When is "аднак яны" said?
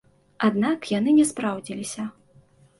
0.47-1.15